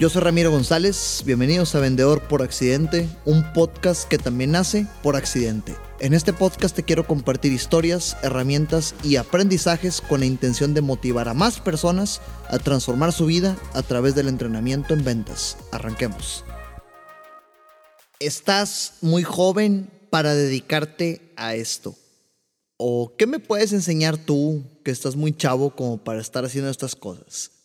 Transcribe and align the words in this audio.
Yo 0.00 0.08
soy 0.08 0.22
Ramiro 0.22 0.50
González, 0.50 1.22
bienvenidos 1.26 1.74
a 1.74 1.78
Vendedor 1.78 2.26
por 2.26 2.40
Accidente, 2.40 3.06
un 3.26 3.52
podcast 3.52 4.08
que 4.08 4.16
también 4.16 4.52
nace 4.52 4.86
por 5.02 5.14
accidente. 5.14 5.76
En 5.98 6.14
este 6.14 6.32
podcast 6.32 6.74
te 6.74 6.84
quiero 6.84 7.06
compartir 7.06 7.52
historias, 7.52 8.16
herramientas 8.22 8.94
y 9.04 9.16
aprendizajes 9.16 10.00
con 10.00 10.20
la 10.20 10.26
intención 10.26 10.72
de 10.72 10.80
motivar 10.80 11.28
a 11.28 11.34
más 11.34 11.60
personas 11.60 12.22
a 12.48 12.58
transformar 12.58 13.12
su 13.12 13.26
vida 13.26 13.58
a 13.74 13.82
través 13.82 14.14
del 14.14 14.28
entrenamiento 14.28 14.94
en 14.94 15.04
ventas. 15.04 15.58
Arranquemos. 15.70 16.46
Estás 18.20 18.94
muy 19.02 19.22
joven 19.22 19.90
para 20.08 20.34
dedicarte 20.34 21.34
a 21.36 21.54
esto. 21.54 21.94
¿O 22.78 23.16
qué 23.18 23.26
me 23.26 23.38
puedes 23.38 23.74
enseñar 23.74 24.16
tú 24.16 24.64
que 24.82 24.92
estás 24.92 25.14
muy 25.14 25.36
chavo 25.36 25.76
como 25.76 26.02
para 26.02 26.22
estar 26.22 26.46
haciendo 26.46 26.70
estas 26.70 26.96
cosas? 26.96 27.59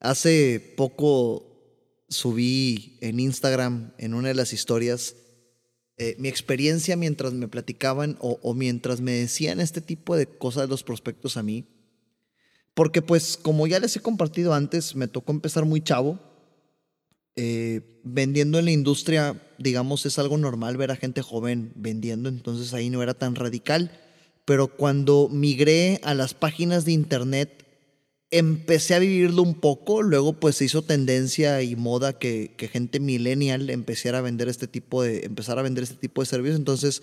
Hace 0.00 0.74
poco 0.76 1.46
subí 2.08 2.98
en 3.02 3.20
Instagram, 3.20 3.92
en 3.98 4.14
una 4.14 4.28
de 4.28 4.34
las 4.34 4.52
historias, 4.54 5.14
eh, 5.98 6.16
mi 6.18 6.28
experiencia 6.28 6.96
mientras 6.96 7.34
me 7.34 7.48
platicaban 7.48 8.16
o, 8.20 8.54
mientras 8.54 9.02
me 9.02 9.12
decían 9.12 9.60
este 9.60 9.82
tipo 9.82 10.16
de 10.16 10.26
cosas 10.26 10.70
los 10.70 10.82
prospectos 10.82 11.36
a 11.36 11.42
mí. 11.42 11.66
Porque 12.72 13.02
pues 13.02 13.36
como 13.36 13.66
ya 13.66 13.78
les 13.78 13.94
he 13.96 14.00
compartido 14.00 14.54
antes, 14.54 14.96
me 14.96 15.08
tocó 15.08 15.32
empezar 15.32 15.66
muy 15.66 15.82
chavo. 15.82 16.18
Eh, 17.36 18.00
vendiendo 18.02 18.58
en 18.58 18.64
la 18.64 18.70
industria, 18.70 19.40
digamos, 19.58 20.06
es 20.06 20.18
algo 20.18 20.38
normal 20.38 20.78
ver 20.78 20.90
a 20.90 20.96
gente 20.96 21.20
joven 21.20 21.72
vendiendo, 21.76 22.28
entonces 22.30 22.72
ahí 22.72 22.88
no 22.88 23.02
era 23.02 23.12
tan 23.12 23.34
radical. 23.34 24.00
Pero 24.46 24.68
cuando 24.68 25.28
migré 25.30 26.00
a 26.02 26.14
las 26.14 26.32
páginas 26.32 26.86
de 26.86 26.92
internet 26.92 27.69
empecé 28.30 28.94
a 28.94 29.00
vivirlo 29.00 29.42
un 29.42 29.54
poco, 29.54 30.02
luego 30.02 30.34
pues 30.34 30.56
se 30.56 30.64
hizo 30.64 30.82
tendencia 30.82 31.62
y 31.62 31.74
moda 31.76 32.18
que, 32.18 32.54
gente 32.72 33.00
millennial 33.00 33.70
empezara 33.70 34.18
a 34.18 34.22
vender 34.22 34.48
este 34.48 34.68
tipo 34.68 35.02
de, 35.02 35.24
empezar 35.24 35.58
a 35.58 35.62
vender 35.62 35.84
este 35.84 35.96
tipo 35.96 36.22
de 36.22 36.26
servicios, 36.26 36.58
entonces 36.58 37.02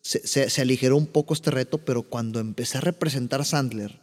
se, 0.00 0.60
aligeró 0.60 0.96
un 0.96 1.06
poco 1.06 1.34
este 1.34 1.50
reto, 1.50 1.78
pero 1.78 2.02
cuando 2.04 2.38
empecé 2.38 2.78
a 2.78 2.82
representar 2.82 3.44
Sandler, 3.44 4.00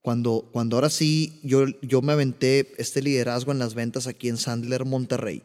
cuando, 0.00 0.48
cuando 0.50 0.76
ahora 0.76 0.90
sí 0.90 1.38
yo, 1.44 1.66
yo 1.82 2.02
me 2.02 2.12
aventé 2.12 2.72
este 2.78 3.02
liderazgo 3.02 3.52
en 3.52 3.58
las 3.58 3.74
ventas 3.74 4.06
aquí 4.06 4.28
en 4.28 4.38
Sandler, 4.38 4.84
Monterrey, 4.84 5.42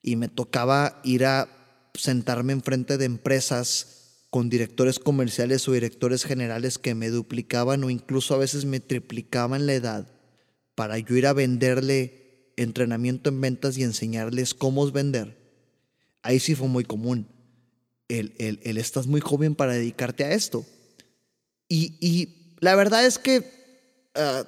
y 0.00 0.16
me 0.16 0.28
tocaba 0.28 1.00
ir 1.02 1.24
a 1.24 1.48
sentarme 1.94 2.52
enfrente 2.52 2.98
de 2.98 3.06
empresas, 3.06 3.95
con 4.30 4.48
directores 4.48 4.98
comerciales 4.98 5.66
o 5.68 5.72
directores 5.72 6.24
generales 6.24 6.78
que 6.78 6.94
me 6.94 7.10
duplicaban 7.10 7.84
o 7.84 7.90
incluso 7.90 8.34
a 8.34 8.38
veces 8.38 8.64
me 8.64 8.80
triplicaban 8.80 9.66
la 9.66 9.74
edad 9.74 10.12
para 10.74 10.98
yo 10.98 11.16
ir 11.16 11.26
a 11.26 11.32
venderle 11.32 12.52
entrenamiento 12.56 13.30
en 13.30 13.40
ventas 13.40 13.76
y 13.78 13.82
enseñarles 13.82 14.54
cómo 14.54 14.90
vender. 14.90 15.36
Ahí 16.22 16.40
sí 16.40 16.54
fue 16.54 16.68
muy 16.68 16.84
común. 16.84 17.28
El, 18.08 18.34
el, 18.38 18.78
estás 18.78 19.06
muy 19.06 19.20
joven 19.20 19.54
para 19.54 19.74
dedicarte 19.74 20.24
a 20.24 20.32
esto. 20.32 20.64
Y, 21.68 22.56
la 22.60 22.74
verdad 22.74 23.04
es 23.04 23.18
que 23.18 24.10
ah, 24.14 24.44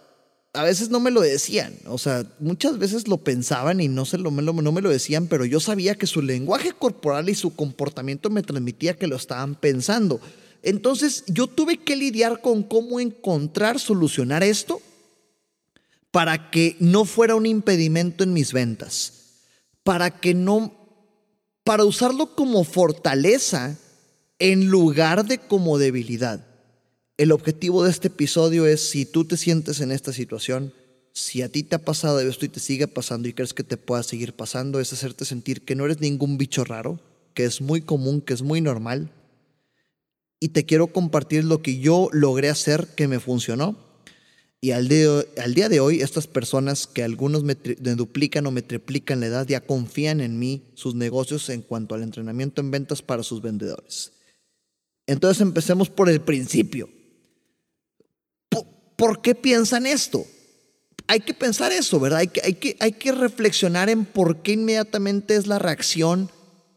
a 0.55 0.63
veces 0.63 0.89
no 0.89 0.99
me 0.99 1.11
lo 1.11 1.21
decían, 1.21 1.75
o 1.87 1.99
sea, 1.99 2.25
muchas 2.41 2.79
veces 2.79 3.07
lo 3.07 3.19
pensaban 3.19 3.81
y 3.81 3.89
no, 3.89 4.05
se 4.05 4.19
lo, 4.19 4.31
no 4.31 4.73
me 4.73 4.81
lo 4.81 4.91
decían, 4.91 5.27
pero 5.27 5.45
yo 5.45 5.61
sabía 5.61 5.95
que 5.95 6.07
su 6.07 6.23
lenguaje 6.23 6.73
corporal 6.73 7.29
y 7.29 7.35
su 7.35 7.55
comportamiento 7.55 8.31
me 8.31 8.43
transmitía 8.43 8.97
que 8.97 9.07
lo 9.07 9.17
estaban 9.17 9.55
pensando. 9.55 10.21
Entonces 10.63 11.25
yo 11.27 11.47
tuve 11.47 11.77
que 11.79 11.97
lidiar 11.97 12.41
con 12.41 12.63
cómo 12.63 12.99
encontrar, 12.99 13.79
solucionar 13.79 14.43
esto 14.43 14.81
para 16.11 16.51
que 16.51 16.77
no 16.81 17.05
fuera 17.05 17.35
un 17.35 17.47
impedimento 17.47 18.25
en 18.25 18.33
mis 18.33 18.53
ventas, 18.53 19.13
para 19.85 20.19
que 20.19 20.35
no, 20.35 20.73
para 21.63 21.85
usarlo 21.85 22.35
como 22.35 22.65
fortaleza 22.65 23.77
en 24.39 24.69
lugar 24.69 25.27
de 25.27 25.39
como 25.39 25.79
debilidad. 25.79 26.48
El 27.19 27.33
objetivo 27.33 27.83
de 27.83 27.91
este 27.91 28.07
episodio 28.07 28.65
es 28.65 28.91
si 28.91 29.05
tú 29.05 29.25
te 29.25 29.37
sientes 29.37 29.81
en 29.81 29.91
esta 29.91 30.13
situación, 30.13 30.73
si 31.13 31.43
a 31.43 31.49
ti 31.49 31.65
te 31.65 31.75
ha 31.75 31.85
pasado 31.85 32.21
esto 32.21 32.45
y 32.45 32.49
te 32.49 32.61
sigue 32.61 32.87
pasando 32.87 33.27
y 33.27 33.33
crees 33.33 33.55
que 33.55 33.65
te 33.65 33.77
pueda 33.77 34.05
seguir 34.05 34.35
pasando, 34.35 34.79
es 34.79 34.93
hacerte 34.93 35.25
sentir 35.25 35.63
que 35.63 35.75
no 35.75 35.85
eres 35.85 35.99
ningún 35.99 36.39
bicho 36.39 36.63
raro, 36.63 37.01
que 37.35 37.45
es 37.45 37.61
muy 37.61 37.81
común, 37.81 38.21
que 38.21 38.35
es 38.35 38.43
muy 38.43 38.61
normal. 38.61 39.11
Y 40.39 40.51
te 40.51 40.65
quiero 40.65 40.87
compartir 40.87 41.43
lo 41.43 41.61
que 41.61 41.81
yo 41.81 42.09
logré 42.13 42.51
hacer 42.51 42.87
que 42.95 43.09
me 43.09 43.19
funcionó. 43.19 43.77
Y 44.61 44.71
al 44.71 44.87
día, 44.87 45.69
de 45.69 45.81
hoy, 45.81 46.03
estas 46.03 46.29
personas 46.29 46.87
que 46.87 47.03
algunos 47.03 47.43
me, 47.43 47.57
me 47.81 47.97
duplican 47.97 48.47
o 48.47 48.53
me 48.53 48.63
triplican 48.63 49.19
la 49.19 49.27
edad 49.27 49.47
ya 49.49 49.61
confían 49.61 50.21
en 50.21 50.39
mí, 50.39 50.63
sus 50.75 50.95
negocios 50.95 51.49
en 51.49 51.63
cuanto 51.63 51.97
al 51.97 52.05
entrenamiento 52.05 52.61
en 52.61 52.71
ventas 52.71 53.03
para 53.03 53.25
sus 53.25 53.43
vendedores. 53.43 54.13
Entonces 55.09 55.41
empecemos 55.41 55.91
por 55.91 56.09
el 56.09 56.21
principio. 56.21 56.89
¿Por 58.99 59.23
qué 59.23 59.37
piensan 59.37 59.87
esto? 59.87 60.27
Hay 61.07 61.21
que 61.21 61.33
pensar 61.33 61.73
eso, 61.73 61.99
¿verdad? 62.01 62.19
Hay 62.19 62.27
que, 62.27 62.77
hay 62.81 62.93
que, 62.93 63.13
reflexionar 63.13 63.89
en 63.89 64.05
por 64.05 64.43
qué 64.43 64.53
inmediatamente 64.53 65.37
es 65.37 65.47
la 65.47 65.59
reacción 65.59 66.31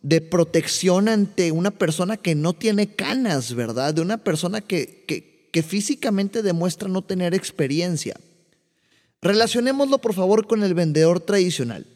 de 0.04 0.22
protección 0.22 1.10
ante 1.10 1.52
una 1.52 1.72
persona 1.72 2.16
que 2.16 2.36
no 2.36 2.54
tiene 2.54 2.96
canas, 2.96 3.56
¿verdad? 3.56 3.94
De 3.94 4.02
una 4.02 4.18
persona 4.18 4.62
que, 4.62 5.04
que, 5.08 5.50
que 5.52 5.64
físicamente 5.64 6.44
demuestra 6.44 6.88
no 6.88 7.02
tener 7.02 7.34
experiencia. 7.34 8.16
Relacionémoslo, 9.22 9.98
por 9.98 10.14
favor, 10.14 10.48
con 10.48 10.64
el 10.64 10.76
vendedor 10.76 11.20
tradicional. 11.20 11.88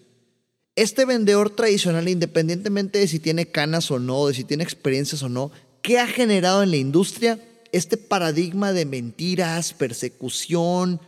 Este 0.76 1.06
vendedor 1.06 1.52
tradicional, 1.52 2.10
independientemente 2.10 3.00
de 3.00 3.08
si 3.08 3.20
tiene 3.20 3.46
canas 3.46 3.92
o 3.92 4.00
no, 4.00 4.28
de 4.28 4.34
si 4.34 4.44
tiene 4.44 4.64
experiencias 4.64 5.24
o 5.24 5.30
no, 5.30 5.52
¿qué 5.82 6.00
ha 6.00 6.08
generado 6.08 6.64
en 6.64 6.72
la 6.72 6.78
industria? 6.78 7.40
Este 7.76 7.98
paradigma 7.98 8.72
de 8.72 8.86
mentiras, 8.86 9.74
persecución, 9.74 11.02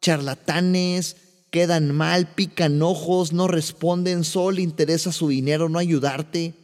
charlatanes, 0.00 1.16
quedan 1.50 1.94
mal, 1.94 2.32
pican 2.34 2.80
ojos, 2.80 3.34
no 3.34 3.48
responden, 3.48 4.24
solo 4.24 4.60
interesa 4.60 5.12
su 5.12 5.28
dinero, 5.28 5.68
no 5.68 5.78
ayudarte. 5.78 6.54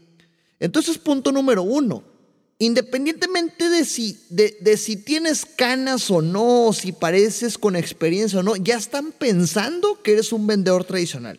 Entonces, 0.58 0.96
punto 0.96 1.32
número 1.32 1.62
uno, 1.62 2.02
independientemente 2.58 3.68
de 3.68 3.84
si, 3.84 4.18
de, 4.30 4.56
de 4.62 4.78
si 4.78 4.96
tienes 4.96 5.44
canas 5.44 6.10
o 6.10 6.22
no, 6.22 6.72
si 6.72 6.92
pareces 6.92 7.58
con 7.58 7.76
experiencia 7.76 8.38
o 8.38 8.42
no, 8.42 8.56
ya 8.56 8.76
están 8.76 9.12
pensando 9.12 10.02
que 10.02 10.12
eres 10.12 10.32
un 10.32 10.46
vendedor 10.46 10.84
tradicional. 10.84 11.38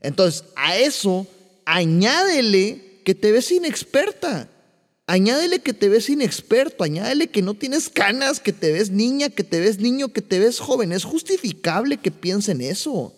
Entonces, 0.00 0.42
a 0.56 0.76
eso 0.76 1.28
añádele 1.64 3.02
que 3.04 3.14
te 3.14 3.30
ves 3.30 3.52
inexperta. 3.52 4.48
Añádele 5.10 5.58
que 5.58 5.74
te 5.74 5.88
ves 5.88 6.08
inexperto, 6.08 6.84
añádele 6.84 7.26
que 7.26 7.42
no 7.42 7.54
tienes 7.54 7.88
canas, 7.88 8.38
que 8.38 8.52
te 8.52 8.70
ves 8.70 8.90
niña, 8.90 9.28
que 9.28 9.42
te 9.42 9.58
ves 9.58 9.80
niño, 9.80 10.12
que 10.12 10.22
te 10.22 10.38
ves 10.38 10.60
joven. 10.60 10.92
Es 10.92 11.02
justificable 11.02 11.96
que 11.96 12.12
piensen 12.12 12.60
eso. 12.60 13.12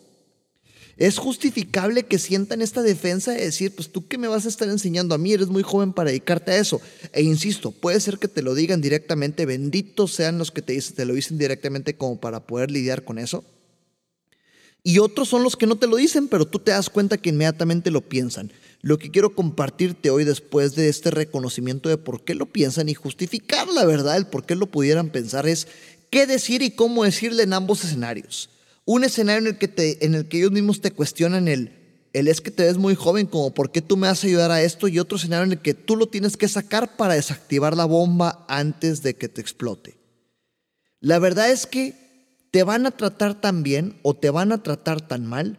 Es 0.97 1.19
justificable 1.19 2.05
que 2.05 2.19
sientan 2.19 2.63
esta 2.63 2.81
defensa 2.81 3.33
de 3.33 3.45
decir, 3.45 3.75
pues 3.75 3.93
tú 3.93 4.09
qué 4.09 4.17
me 4.17 4.27
vas 4.27 4.47
a 4.47 4.49
estar 4.49 4.71
enseñando 4.71 5.15
a 5.15 5.19
mí, 5.19 5.35
eres 5.35 5.49
muy 5.49 5.63
joven 5.63 5.93
para 5.93 6.09
dedicarte 6.09 6.53
a 6.53 6.59
eso. 6.59 6.81
E 7.13 7.21
insisto, 7.21 7.73
puede 7.73 8.01
ser 8.01 8.17
que 8.17 8.29
te 8.29 8.41
lo 8.41 8.55
digan 8.55 8.81
directamente, 8.81 9.45
benditos 9.45 10.15
sean 10.15 10.39
los 10.39 10.51
que 10.51 10.63
te, 10.63 10.81
te 10.81 11.05
lo 11.05 11.13
dicen 11.13 11.37
directamente 11.37 11.95
como 11.95 12.19
para 12.19 12.47
poder 12.47 12.71
lidiar 12.71 13.05
con 13.05 13.19
eso. 13.19 13.45
Y 14.85 14.99
otros 14.99 15.29
son 15.29 15.45
los 15.45 15.57
que 15.57 15.67
no 15.67 15.77
te 15.77 15.87
lo 15.87 15.97
dicen, 15.97 16.29
pero 16.29 16.47
tú 16.47 16.59
te 16.59 16.73
das 16.73 16.91
cuenta 16.91 17.17
que 17.17 17.31
inmediatamente 17.31 17.91
lo 17.91 18.01
piensan. 18.01 18.53
Lo 18.81 18.99
que 18.99 19.13
quiero 19.13 19.35
compartirte 19.35 20.11
hoy 20.11 20.25
después 20.25 20.75
de 20.75 20.89
este 20.89 21.13
reconocimiento 21.13 21.89
de 21.89 21.99
por 21.99 22.25
qué 22.25 22.35
lo 22.35 22.47
piensan 22.47 22.89
y 22.89 22.95
justificar 22.95 23.69
la 23.69 23.85
verdad, 23.85 24.17
el 24.17 24.27
por 24.27 24.45
qué 24.45 24.57
lo 24.57 24.67
pudieran 24.67 25.11
pensar, 25.11 25.47
es 25.47 25.69
qué 26.11 26.27
decir 26.27 26.63
y 26.63 26.73
cómo 26.73 27.05
decirle 27.05 27.45
en 27.45 27.53
ambos 27.53 27.85
escenarios. 27.85 28.51
Un 28.85 29.05
escenario 29.05 29.49
en 29.49 29.55
el 29.55 29.59
que, 29.59 29.69
te, 29.69 30.05
en 30.05 30.17
el 30.17 30.27
que 30.27 30.39
ellos 30.39 30.51
mismos 30.51 30.81
te 30.81 30.91
cuestionan 30.91 31.47
el, 31.47 31.71
el 32.13 32.27
es 32.27 32.41
que 32.41 32.51
te 32.51 32.65
ves 32.65 32.77
muy 32.77 32.97
joven, 32.97 33.27
como 33.27 33.55
por 33.55 33.71
qué 33.71 33.81
tú 33.81 33.97
me 33.97 34.09
vas 34.09 34.25
a 34.25 34.27
ayudar 34.27 34.51
a 34.51 34.63
esto, 34.63 34.89
y 34.89 34.99
otro 34.99 35.17
escenario 35.17 35.45
en 35.45 35.53
el 35.53 35.63
que 35.63 35.75
tú 35.75 35.95
lo 35.95 36.09
tienes 36.09 36.37
que 36.37 36.49
sacar 36.49 36.97
para 36.97 37.15
desactivar 37.15 37.77
la 37.77 37.85
bomba 37.85 38.45
antes 38.49 39.03
de 39.05 39.15
que 39.15 39.29
te 39.29 39.41
explote. 39.41 39.97
La 40.99 41.21
verdad 41.21 41.51
es 41.53 41.67
que 41.67 42.02
te 42.53 42.63
van 42.65 42.85
a 42.85 42.91
tratar 42.91 43.41
tan 43.41 43.63
bien 43.63 43.99
o 44.03 44.15
te 44.15 44.29
van 44.29 44.53
a 44.53 44.63
tratar 44.63 45.01
tan 45.01 45.27
mal 45.27 45.59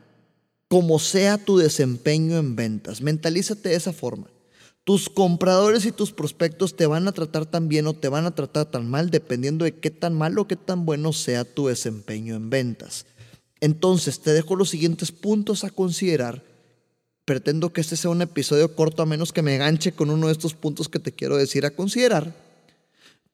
como 0.70 1.00
sea 1.00 1.40
tu 1.40 1.58
desempeño 1.58 2.38
en 2.38 2.56
ventas. 2.56 3.02
Mentalízate 3.02 3.70
de 3.70 3.76
esa 3.76 3.94
forma. 3.94 4.28
Tus 4.84 5.10
compradores 5.10 5.86
y 5.86 5.92
tus 5.92 6.12
prospectos 6.12 6.76
te 6.76 6.86
van 6.86 7.08
a 7.08 7.12
tratar 7.12 7.48
tan 7.48 7.68
bien 7.68 7.88
o 7.88 7.94
te 7.94 8.10
van 8.10 8.26
a 8.26 8.36
tratar 8.36 8.70
tan 8.70 8.88
mal 8.88 9.10
dependiendo 9.10 9.66
de 9.66 9.76
qué 9.76 9.90
tan 9.90 10.14
mal 10.14 10.38
o 10.38 10.48
qué 10.48 10.56
tan 10.56 10.86
bueno 10.86 11.14
sea 11.14 11.46
tu 11.46 11.68
desempeño 11.68 12.36
en 12.36 12.52
ventas. 12.52 13.08
Entonces, 13.60 14.20
te 14.20 14.32
dejo 14.32 14.56
los 14.56 14.70
siguientes 14.70 15.12
puntos 15.12 15.64
a 15.64 15.72
considerar. 15.72 16.44
Pretendo 17.26 17.74
que 17.74 17.82
este 17.82 17.96
sea 17.96 18.12
un 18.12 18.22
episodio 18.22 18.76
corto 18.76 19.02
a 19.02 19.08
menos 19.08 19.34
que 19.34 19.42
me 19.42 19.58
ganche 19.58 19.94
con 19.94 20.12
uno 20.12 20.28
de 20.28 20.34
estos 20.34 20.54
puntos 20.54 20.90
que 20.90 21.00
te 21.00 21.12
quiero 21.14 21.38
decir 21.38 21.66
a 21.66 21.72
considerar 21.72 22.36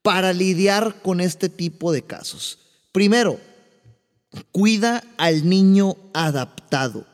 para 0.00 0.32
lidiar 0.32 1.02
con 1.02 1.20
este 1.20 1.50
tipo 1.50 1.92
de 1.92 2.02
casos. 2.02 2.58
Primero, 2.92 3.38
Cuida 4.52 5.02
al 5.16 5.48
niño 5.48 5.96
adaptado. 6.14 7.06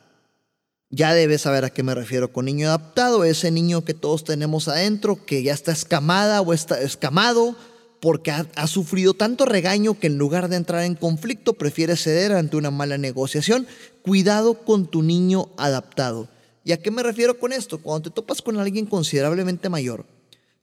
Ya 0.89 1.13
debes 1.13 1.41
saber 1.41 1.65
a 1.65 1.69
qué 1.69 1.83
me 1.83 1.95
refiero 1.95 2.31
con 2.31 2.45
niño 2.45 2.67
adaptado, 2.67 3.23
ese 3.23 3.51
niño 3.51 3.83
que 3.83 3.93
todos 3.93 4.23
tenemos 4.23 4.67
adentro, 4.67 5.25
que 5.25 5.43
ya 5.43 5.53
está 5.53 5.71
escamada 5.71 6.41
o 6.41 6.53
está 6.53 6.79
escamado 6.79 7.55
porque 7.99 8.31
ha, 8.31 8.47
ha, 8.55 8.67
sufrido 8.67 9.13
tanto 9.13 9.45
regaño 9.45 9.99
que 9.99 10.07
en 10.07 10.17
lugar 10.17 10.49
de 10.49 10.55
entrar 10.55 10.83
en 10.83 10.95
conflicto 10.95 11.53
prefiere 11.53 11.97
ceder 11.97 12.31
ante 12.31 12.55
una 12.55 12.71
mala 12.71 12.97
negociación. 12.97 13.67
Cuidado 14.03 14.63
con 14.63 14.87
tu 14.87 15.01
niño 15.01 15.49
adaptado. 15.57 16.29
¿Y 16.63 16.71
a 16.71 16.77
qué 16.81 16.91
me 16.91 17.03
refiero 17.03 17.39
con 17.39 17.53
esto? 17.53 17.79
Cuando 17.79 18.09
te 18.09 18.15
topas 18.15 18.41
con 18.41 18.59
alguien 18.59 18.85
considerablemente 18.85 19.69
mayor, 19.69 20.05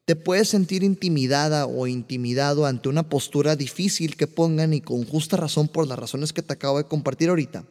te 0.04 0.16
puedes 0.16 0.48
sentir 0.48 0.82
intimidada 0.82 1.66
o 1.66 1.86
intimidado 1.86 2.66
ante 2.66 2.88
una 2.88 3.08
postura 3.08 3.56
difícil 3.56 4.16
que 4.16 4.26
pongan 4.26 4.74
y 4.74 4.80
con 4.80 5.04
justa 5.04 5.36
razón 5.36 5.68
por 5.68 5.86
las 5.86 5.98
razones 5.98 6.32
que 6.32 6.42
te 6.42 6.52
acabo 6.52 6.78
de 6.78 6.84
compartir 6.84 7.30
ahorita 7.30 7.64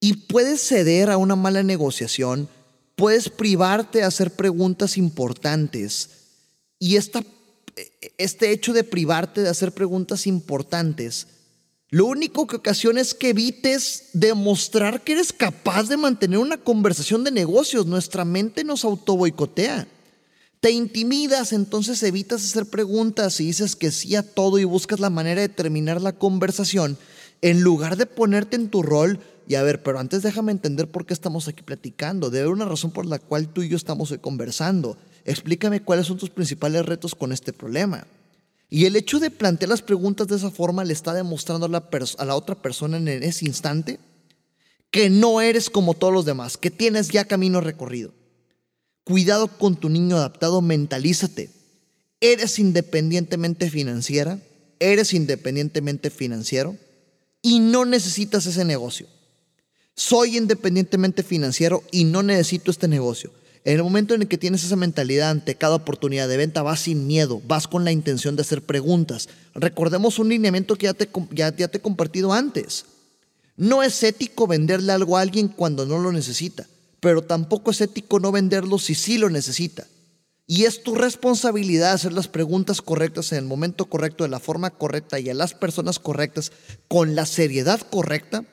y 0.00 0.14
puedes 0.14 0.62
ceder 0.62 1.10
a 1.10 1.18
una 1.18 1.36
mala 1.36 1.62
negociación, 1.62 2.48
puedes 2.96 3.28
privarte 3.28 3.98
de 3.98 4.04
hacer 4.04 4.32
preguntas 4.32 4.96
importantes. 4.96 6.08
Y 6.78 6.96
esta, 6.96 7.22
este 8.16 8.50
hecho 8.50 8.72
de 8.72 8.82
privarte 8.82 9.42
de 9.42 9.50
hacer 9.50 9.72
preguntas 9.72 10.26
importantes, 10.26 11.26
lo 11.90 12.06
único 12.06 12.46
que 12.46 12.56
ocasiona 12.56 13.00
es 13.00 13.12
que 13.14 13.30
evites 13.30 14.08
demostrar 14.14 15.02
que 15.02 15.12
eres 15.12 15.32
capaz 15.32 15.88
de 15.88 15.98
mantener 15.98 16.38
una 16.38 16.56
conversación 16.56 17.22
de 17.24 17.32
negocios. 17.32 17.84
Nuestra 17.86 18.24
mente 18.24 18.64
nos 18.64 18.84
autoboicotea. 18.84 19.86
Te 20.60 20.72
intimidas, 20.72 21.54
entonces 21.54 22.02
evitas 22.02 22.44
hacer 22.44 22.66
preguntas 22.66 23.40
y 23.40 23.46
dices 23.46 23.76
que 23.76 23.90
sí 23.90 24.14
a 24.14 24.22
todo 24.22 24.58
y 24.58 24.64
buscas 24.64 25.00
la 25.00 25.08
manera 25.08 25.40
de 25.40 25.48
terminar 25.48 26.02
la 26.02 26.12
conversación 26.12 26.98
en 27.40 27.62
lugar 27.62 27.96
de 27.96 28.04
ponerte 28.04 28.56
en 28.56 28.68
tu 28.68 28.82
rol 28.82 29.20
y 29.48 29.54
a 29.54 29.62
ver, 29.62 29.82
pero 29.82 29.98
antes 29.98 30.22
déjame 30.22 30.52
entender 30.52 30.90
por 30.90 31.06
qué 31.06 31.14
estamos 31.14 31.48
aquí 31.48 31.62
platicando. 31.62 32.28
Debe 32.28 32.42
haber 32.42 32.52
una 32.52 32.66
razón 32.66 32.90
por 32.90 33.06
la 33.06 33.18
cual 33.18 33.48
tú 33.48 33.62
y 33.62 33.70
yo 33.70 33.76
estamos 33.76 34.10
hoy 34.10 34.18
conversando. 34.18 34.98
Explícame 35.24 35.80
cuáles 35.80 36.06
son 36.06 36.18
tus 36.18 36.28
principales 36.28 36.84
retos 36.84 37.14
con 37.14 37.32
este 37.32 37.54
problema. 37.54 38.06
Y 38.68 38.84
el 38.84 38.96
hecho 38.96 39.18
de 39.18 39.30
plantear 39.30 39.70
las 39.70 39.82
preguntas 39.82 40.28
de 40.28 40.36
esa 40.36 40.50
forma 40.50 40.84
le 40.84 40.92
está 40.92 41.14
demostrando 41.14 41.66
a 41.66 41.68
la, 41.70 41.88
a 42.18 42.24
la 42.24 42.36
otra 42.36 42.54
persona 42.54 42.98
en 42.98 43.08
ese 43.08 43.46
instante 43.46 43.98
que 44.90 45.08
no 45.08 45.40
eres 45.40 45.70
como 45.70 45.94
todos 45.94 46.12
los 46.12 46.26
demás, 46.26 46.58
que 46.58 46.70
tienes 46.70 47.08
ya 47.08 47.24
camino 47.24 47.62
recorrido. 47.62 48.12
Cuidado 49.10 49.48
con 49.48 49.74
tu 49.74 49.88
niño 49.88 50.18
adaptado, 50.18 50.62
mentalízate. 50.62 51.50
Eres 52.20 52.60
independientemente 52.60 53.68
financiera, 53.68 54.38
eres 54.78 55.14
independientemente 55.14 56.10
financiero 56.10 56.76
y 57.42 57.58
no 57.58 57.84
necesitas 57.84 58.46
ese 58.46 58.64
negocio. 58.64 59.08
Soy 59.96 60.36
independientemente 60.36 61.24
financiero 61.24 61.82
y 61.90 62.04
no 62.04 62.22
necesito 62.22 62.70
este 62.70 62.86
negocio. 62.86 63.32
En 63.64 63.74
el 63.74 63.82
momento 63.82 64.14
en 64.14 64.22
el 64.22 64.28
que 64.28 64.38
tienes 64.38 64.62
esa 64.62 64.76
mentalidad 64.76 65.30
ante 65.30 65.56
cada 65.56 65.74
oportunidad 65.74 66.28
de 66.28 66.36
venta, 66.36 66.62
vas 66.62 66.78
sin 66.78 67.08
miedo, 67.08 67.42
vas 67.48 67.66
con 67.66 67.84
la 67.84 67.90
intención 67.90 68.36
de 68.36 68.42
hacer 68.42 68.62
preguntas. 68.62 69.28
Recordemos 69.54 70.20
un 70.20 70.28
lineamiento 70.28 70.76
que 70.76 70.84
ya 70.84 70.94
te, 70.94 71.10
ya, 71.32 71.50
te 71.50 71.78
he 71.78 71.80
compartido 71.80 72.32
antes. 72.32 72.84
No 73.56 73.82
es 73.82 74.00
ético 74.04 74.46
venderle 74.46 74.92
algo 74.92 75.16
a 75.16 75.22
alguien 75.22 75.48
cuando 75.48 75.84
no 75.84 75.98
lo 75.98 76.12
necesita, 76.12 76.68
pero 77.00 77.22
tampoco 77.22 77.70
es 77.70 77.80
ético 77.80 78.20
no 78.20 78.32
venderlo 78.32 78.78
si 78.78 78.94
sí 78.94 79.18
lo 79.18 79.30
necesita. 79.30 79.86
Y 80.46 80.64
es 80.64 80.82
tu 80.82 80.94
responsabilidad 80.94 81.92
hacer 81.92 82.12
las 82.12 82.28
preguntas 82.28 82.82
correctas 82.82 83.32
en 83.32 83.38
el 83.38 83.44
momento 83.44 83.86
correcto, 83.86 84.24
de 84.24 84.30
la 84.30 84.40
forma 84.40 84.70
correcta 84.70 85.20
y 85.20 85.30
a 85.30 85.34
las 85.34 85.54
personas 85.54 85.98
correctas, 85.98 86.52
con 86.88 87.14
la 87.14 87.24
seriedad 87.24 87.80
correcta 87.80 88.44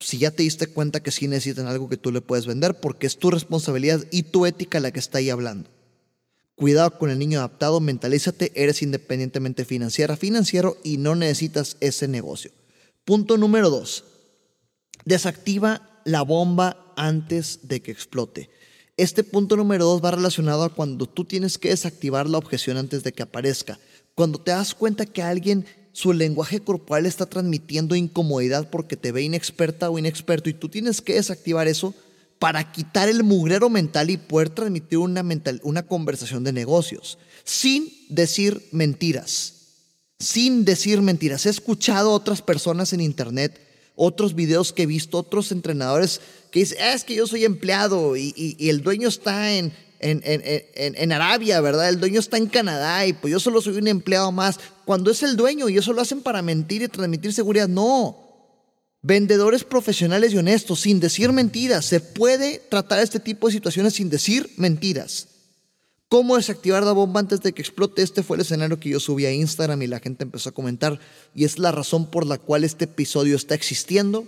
si 0.00 0.18
ya 0.18 0.30
te 0.30 0.44
diste 0.44 0.68
cuenta 0.68 1.02
que 1.02 1.10
sí 1.10 1.26
necesitan 1.26 1.66
algo 1.66 1.88
que 1.88 1.96
tú 1.96 2.12
le 2.12 2.20
puedes 2.20 2.46
vender, 2.46 2.78
porque 2.78 3.06
es 3.06 3.18
tu 3.18 3.30
responsabilidad 3.30 4.04
y 4.10 4.24
tu 4.24 4.46
ética 4.46 4.80
la 4.80 4.92
que 4.92 5.00
está 5.00 5.18
ahí 5.18 5.30
hablando. 5.30 5.68
Cuidado 6.54 6.98
con 6.98 7.10
el 7.10 7.18
niño 7.18 7.38
adaptado, 7.38 7.80
mentalízate, 7.80 8.52
eres 8.54 8.82
independientemente 8.82 9.64
financiera, 9.64 10.16
financiero 10.16 10.76
y 10.82 10.98
no 10.98 11.14
necesitas 11.14 11.76
ese 11.80 12.08
negocio. 12.08 12.50
Punto 13.04 13.36
número 13.36 13.70
dos, 13.70 14.04
desactiva 15.04 16.00
la 16.04 16.22
bomba 16.22 16.87
antes 16.98 17.60
de 17.62 17.80
que 17.80 17.90
explote. 17.90 18.50
Este 18.98 19.22
punto 19.22 19.56
número 19.56 19.84
dos 19.84 20.04
va 20.04 20.10
relacionado 20.10 20.64
a 20.64 20.74
cuando 20.74 21.06
tú 21.06 21.24
tienes 21.24 21.56
que 21.56 21.68
desactivar 21.68 22.28
la 22.28 22.38
objeción 22.38 22.76
antes 22.76 23.04
de 23.04 23.12
que 23.12 23.22
aparezca. 23.22 23.78
Cuando 24.14 24.40
te 24.40 24.50
das 24.50 24.74
cuenta 24.74 25.06
que 25.06 25.22
alguien 25.22 25.64
su 25.92 26.12
lenguaje 26.12 26.60
corporal 26.60 27.06
está 27.06 27.26
transmitiendo 27.26 27.94
incomodidad 27.94 28.70
porque 28.70 28.96
te 28.96 29.12
ve 29.12 29.22
inexperta 29.22 29.88
o 29.88 29.98
inexperto 29.98 30.50
y 30.50 30.54
tú 30.54 30.68
tienes 30.68 31.00
que 31.00 31.14
desactivar 31.14 31.68
eso 31.68 31.94
para 32.38 32.72
quitar 32.72 33.08
el 33.08 33.24
mugrero 33.24 33.70
mental 33.70 34.10
y 34.10 34.16
poder 34.16 34.50
transmitir 34.50 34.98
una, 34.98 35.24
una 35.62 35.86
conversación 35.86 36.44
de 36.44 36.52
negocios 36.52 37.18
sin 37.44 37.90
decir 38.08 38.68
mentiras. 38.72 39.54
Sin 40.18 40.64
decir 40.64 41.00
mentiras. 41.02 41.46
He 41.46 41.50
escuchado 41.50 42.10
a 42.10 42.14
otras 42.14 42.42
personas 42.42 42.92
en 42.92 43.00
internet, 43.00 43.60
otros 43.98 44.34
videos 44.34 44.72
que 44.72 44.84
he 44.84 44.86
visto, 44.86 45.18
otros 45.18 45.50
entrenadores 45.50 46.20
que 46.52 46.60
dicen, 46.60 46.78
ah, 46.80 46.92
es 46.94 47.04
que 47.04 47.16
yo 47.16 47.26
soy 47.26 47.44
empleado 47.44 48.16
y, 48.16 48.56
el 48.58 48.80
dueño 48.82 49.08
está 49.08 49.52
en, 49.52 49.72
en, 49.98 50.22
en, 50.24 50.94
en, 50.96 51.12
Arabia, 51.12 51.60
¿verdad? 51.60 51.88
El 51.88 51.98
dueño 51.98 52.20
está 52.20 52.36
en 52.36 52.46
Canadá 52.46 53.04
y 53.06 53.12
pues 53.12 53.32
yo 53.32 53.40
solo 53.40 53.60
soy 53.60 53.76
un 53.76 53.88
empleado 53.88 54.30
más. 54.30 54.60
Cuando 54.84 55.10
es 55.10 55.22
el 55.24 55.36
dueño 55.36 55.68
y 55.68 55.76
eso 55.76 55.92
lo 55.92 56.00
hacen 56.00 56.22
para 56.22 56.42
mentir 56.42 56.82
y 56.82 56.88
transmitir 56.88 57.32
seguridad, 57.32 57.68
no. 57.68 58.24
Vendedores 59.02 59.64
profesionales 59.64 60.32
y 60.32 60.38
honestos, 60.38 60.80
sin 60.80 61.00
decir 61.00 61.32
mentiras. 61.32 61.84
Se 61.84 62.00
puede 62.00 62.60
tratar 62.70 63.00
este 63.00 63.18
tipo 63.18 63.48
de 63.48 63.52
situaciones 63.54 63.94
sin 63.94 64.08
decir 64.10 64.48
mentiras. 64.56 65.26
¿Cómo 66.08 66.36
desactivar 66.36 66.82
la 66.84 66.92
bomba 66.92 67.20
antes 67.20 67.42
de 67.42 67.52
que 67.52 67.60
explote? 67.60 68.02
Este 68.02 68.22
fue 68.22 68.38
el 68.38 68.40
escenario 68.40 68.80
que 68.80 68.88
yo 68.88 68.98
subí 68.98 69.26
a 69.26 69.32
Instagram 69.32 69.82
y 69.82 69.86
la 69.88 70.00
gente 70.00 70.24
empezó 70.24 70.48
a 70.48 70.52
comentar. 70.54 70.98
Y 71.34 71.44
es 71.44 71.58
la 71.58 71.70
razón 71.70 72.10
por 72.10 72.26
la 72.26 72.38
cual 72.38 72.64
este 72.64 72.86
episodio 72.86 73.36
está 73.36 73.54
existiendo. 73.54 74.26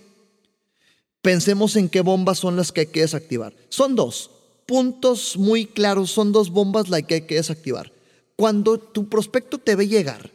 Pensemos 1.22 1.76
en 1.76 1.88
qué 1.88 2.02
bombas 2.02 2.38
son 2.38 2.56
las 2.56 2.70
que 2.70 2.80
hay 2.82 2.86
que 2.88 3.00
desactivar. 3.00 3.54
Son 3.70 3.96
dos 3.96 4.30
puntos 4.66 5.36
muy 5.36 5.66
claros, 5.66 6.10
son 6.10 6.32
dos 6.32 6.50
bombas 6.50 6.90
las 6.90 7.02
que 7.02 7.14
hay 7.14 7.22
que 7.22 7.34
desactivar. 7.36 7.92
Cuando 8.36 8.78
tu 8.78 9.08
prospecto 9.08 9.58
te 9.58 9.74
ve 9.74 9.88
llegar, 9.88 10.30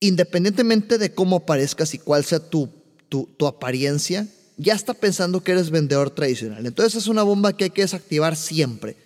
independientemente 0.00 0.98
de 0.98 1.14
cómo 1.14 1.46
parezcas 1.46 1.94
y 1.94 1.98
cuál 1.98 2.24
sea 2.24 2.40
tu, 2.40 2.70
tu, 3.08 3.26
tu 3.36 3.46
apariencia, 3.46 4.26
ya 4.56 4.74
está 4.74 4.94
pensando 4.94 5.44
que 5.44 5.52
eres 5.52 5.70
vendedor 5.70 6.10
tradicional. 6.10 6.66
Entonces 6.66 7.02
es 7.02 7.08
una 7.08 7.22
bomba 7.22 7.52
que 7.52 7.64
hay 7.64 7.70
que 7.70 7.82
desactivar 7.82 8.36
siempre. 8.36 9.03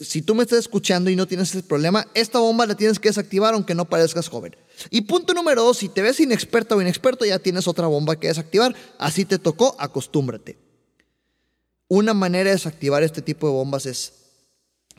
Si 0.00 0.22
tú 0.22 0.34
me 0.34 0.42
estás 0.42 0.60
escuchando 0.60 1.10
y 1.10 1.16
no 1.16 1.26
tienes 1.26 1.50
ese 1.50 1.62
problema, 1.62 2.06
esta 2.14 2.38
bomba 2.40 2.66
la 2.66 2.76
tienes 2.76 2.98
que 2.98 3.08
desactivar 3.08 3.54
aunque 3.54 3.74
no 3.74 3.84
parezcas 3.84 4.28
joven. 4.28 4.56
Y 4.90 5.02
punto 5.02 5.32
número 5.32 5.62
dos, 5.62 5.78
si 5.78 5.88
te 5.88 6.02
ves 6.02 6.18
inexperta 6.20 6.74
o 6.74 6.80
inexperto, 6.80 7.24
ya 7.24 7.38
tienes 7.38 7.68
otra 7.68 7.86
bomba 7.86 8.18
que 8.18 8.28
desactivar. 8.28 8.74
Así 8.98 9.24
te 9.24 9.38
tocó, 9.38 9.76
acostúmbrate. 9.78 10.58
Una 11.86 12.14
manera 12.14 12.50
de 12.50 12.56
desactivar 12.56 13.02
este 13.02 13.22
tipo 13.22 13.46
de 13.46 13.52
bombas 13.52 13.86
es, 13.86 14.12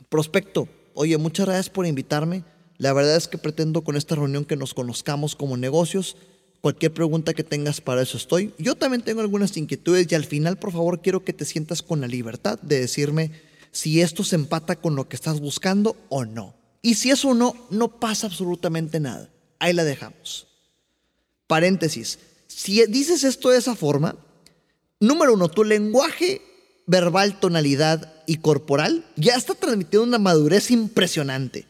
prospecto, 0.08 0.68
oye, 0.94 1.18
muchas 1.18 1.46
gracias 1.46 1.68
por 1.68 1.86
invitarme. 1.86 2.44
La 2.78 2.92
verdad 2.92 3.16
es 3.16 3.28
que 3.28 3.38
pretendo 3.38 3.82
con 3.84 3.96
esta 3.96 4.14
reunión 4.14 4.44
que 4.44 4.56
nos 4.56 4.72
conozcamos 4.72 5.36
como 5.36 5.56
negocios. 5.56 6.16
Cualquier 6.60 6.92
pregunta 6.92 7.34
que 7.34 7.44
tengas 7.44 7.80
para 7.80 8.02
eso 8.02 8.16
estoy. 8.16 8.54
Yo 8.58 8.74
también 8.74 9.02
tengo 9.02 9.20
algunas 9.20 9.56
inquietudes 9.56 10.06
y 10.10 10.14
al 10.14 10.24
final, 10.24 10.58
por 10.58 10.72
favor, 10.72 11.00
quiero 11.02 11.24
que 11.24 11.32
te 11.32 11.44
sientas 11.44 11.82
con 11.82 12.00
la 12.00 12.06
libertad 12.06 12.58
de 12.60 12.80
decirme 12.80 13.30
si 13.76 14.00
esto 14.00 14.24
se 14.24 14.36
empata 14.36 14.76
con 14.76 14.96
lo 14.96 15.06
que 15.06 15.16
estás 15.16 15.38
buscando 15.38 15.98
o 16.08 16.24
no. 16.24 16.54
Y 16.80 16.94
si 16.94 17.10
eso 17.10 17.34
no, 17.34 17.54
no 17.68 18.00
pasa 18.00 18.26
absolutamente 18.26 19.00
nada. 19.00 19.28
Ahí 19.58 19.74
la 19.74 19.84
dejamos. 19.84 20.46
Paréntesis. 21.46 22.18
Si 22.46 22.86
dices 22.86 23.22
esto 23.22 23.50
de 23.50 23.58
esa 23.58 23.76
forma, 23.76 24.16
número 24.98 25.34
uno, 25.34 25.50
tu 25.50 25.62
lenguaje 25.62 26.40
verbal, 26.86 27.38
tonalidad 27.38 28.14
y 28.26 28.38
corporal, 28.38 29.04
ya 29.16 29.34
está 29.34 29.54
transmitiendo 29.54 30.04
una 30.04 30.18
madurez 30.18 30.70
impresionante. 30.70 31.66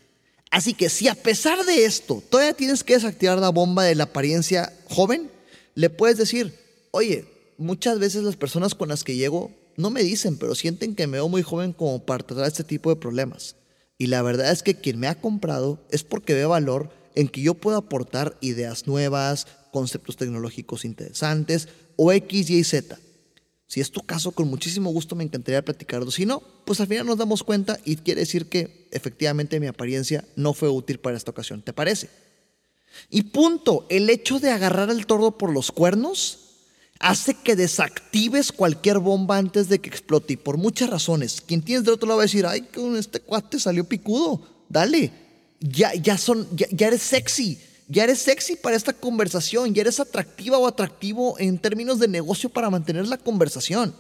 Así 0.53 0.75
que 0.75 0.89
si 0.89 1.09
a 1.09 1.17
pesar 1.17 1.65
de 1.65 1.87
esto 1.87 2.23
todavía 2.31 2.55
tienes 2.55 2.85
que 2.85 2.95
desactivar 2.95 3.39
la 3.39 3.49
bomba 3.49 3.83
de 3.83 3.97
la 3.97 4.05
apariencia 4.05 4.73
joven, 4.89 5.29
le 5.75 5.91
puedes 5.91 6.19
decir, 6.19 6.57
oye, 6.93 7.25
muchas 7.59 7.99
veces 7.99 8.23
las 8.23 8.37
personas 8.37 8.77
con 8.77 8.91
las 8.91 9.03
que 9.03 9.17
llego 9.17 9.51
no 9.77 9.91
me 9.91 10.03
dicen, 10.03 10.39
pero 10.39 10.55
sienten 10.55 10.95
que 10.95 11.07
me 11.07 11.19
veo 11.19 11.29
muy 11.29 11.43
joven 11.43 11.73
como 11.73 12.05
para 12.05 12.25
tratar 12.25 12.47
este 12.47 12.65
tipo 12.65 12.91
de 12.91 12.97
problemas. 12.97 13.57
Y 13.99 14.07
la 14.07 14.23
verdad 14.23 14.51
es 14.51 14.63
que 14.63 14.75
quien 14.75 14.99
me 14.99 15.09
ha 15.09 15.21
comprado 15.21 15.81
es 15.91 16.05
porque 16.05 16.35
ve 16.35 16.45
valor 16.45 16.91
en 17.15 17.29
que 17.29 17.41
yo 17.41 17.55
puedo 17.55 17.79
aportar 17.79 18.37
ideas 18.41 18.87
nuevas, 18.87 19.47
conceptos 19.73 20.17
tecnológicos 20.17 20.85
interesantes 20.85 21.69
o 21.97 22.13
X, 22.13 22.51
Y, 22.51 22.65
Z. 22.65 22.99
Si 23.67 23.81
es 23.81 23.91
tu 23.91 24.01
caso, 24.03 24.31
con 24.31 24.49
muchísimo 24.49 24.91
gusto 24.91 25.17
me 25.17 25.25
encantaría 25.25 25.65
platicarlo. 25.65 26.11
Si 26.11 26.25
no, 26.25 26.43
pues 26.65 26.81
al 26.81 26.87
final 26.87 27.07
nos 27.07 27.19
damos 27.19 27.43
cuenta 27.43 27.81
y 27.85 27.97
quiere 27.97 28.21
decir 28.21 28.49
que 28.49 28.89
efectivamente 28.93 29.59
mi 29.59 29.67
apariencia 29.67 30.25
no 30.37 30.55
fue 30.55 30.69
útil 30.69 31.01
para 31.01 31.17
esta 31.17 31.33
ocasión. 31.33 31.63
¿Te 31.63 31.73
parece? 31.73 32.09
Y 33.11 33.23
punto, 33.25 33.87
el 33.89 34.09
hecho 34.09 34.39
de 34.39 34.51
agarrar 34.51 34.91
el 34.91 35.07
toro 35.07 35.37
por 35.37 35.53
los 35.53 35.73
cuernos 35.73 36.46
hace 36.99 37.35
que 37.35 37.57
desactives 37.57 38.53
cualquier 38.53 38.99
bomba 38.99 39.39
antes 39.39 39.69
de 39.69 39.81
que 39.81 39.89
explote. 39.89 40.35
Y 40.35 40.37
por 40.37 40.57
muchas 40.57 40.91
razones. 40.91 41.41
Quien 41.41 41.63
tienes 41.63 41.85
del 41.85 41.95
otro 41.95 42.09
lado 42.09 42.19
va 42.19 42.23
a 42.25 42.27
decir, 42.27 42.47
ay, 42.47 42.63
con 42.63 42.97
este 42.97 43.21
cuate 43.21 43.59
salió 43.59 43.85
picudo. 43.85 44.43
Dale. 44.69 45.13
Ya, 45.61 45.95
ya, 45.95 46.19
son, 46.19 46.47
ya, 46.55 46.87
eres 46.87 47.03
sexy. 47.03 47.59
Ya 47.89 48.05
eres 48.05 48.19
sexy 48.19 48.57
para 48.57 48.77
esta 48.77 48.93
conversación. 48.93 49.75
Ya 49.75 49.83
eres 49.83 50.01
atractiva 50.01 50.59
o 50.59 50.67
atractivo 50.67 51.37
en 51.39 51.59
términos 51.59 51.99
de 51.99 52.09
negocio 52.09 52.49
para 52.49 52.71
mantener 52.71 53.07
la 53.07 53.19
conversación. 53.19 53.95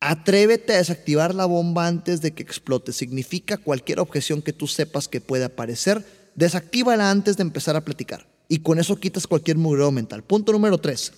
Atrévete 0.00 0.74
a 0.74 0.78
desactivar 0.78 1.34
la 1.34 1.46
bomba 1.46 1.86
antes 1.86 2.20
de 2.20 2.32
que 2.32 2.42
explote. 2.42 2.92
Significa 2.92 3.56
cualquier 3.56 4.00
objeción 4.00 4.42
que 4.42 4.52
tú 4.52 4.66
sepas 4.66 5.08
que 5.08 5.22
puede 5.22 5.44
aparecer, 5.44 6.04
desactívala 6.34 7.10
antes 7.10 7.38
de 7.38 7.42
empezar 7.42 7.76
a 7.76 7.84
platicar. 7.84 8.28
Y 8.48 8.58
con 8.58 8.78
eso 8.78 8.96
quitas 8.96 9.26
cualquier 9.26 9.56
mugreo 9.56 9.90
mental. 9.90 10.22
Punto 10.22 10.52
número 10.52 10.78
3. 10.78 11.12